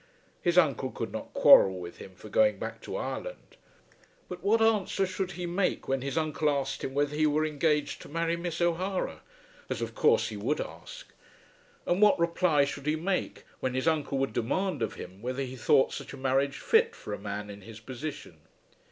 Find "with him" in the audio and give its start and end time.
1.79-2.15